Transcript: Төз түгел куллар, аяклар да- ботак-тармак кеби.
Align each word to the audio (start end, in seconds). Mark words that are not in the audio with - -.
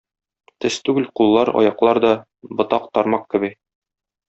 Төз 0.63 0.77
түгел 0.87 1.05
куллар, 1.19 1.51
аяклар 1.61 2.01
да- 2.07 2.15
ботак-тармак 2.61 3.29
кеби. 3.37 3.53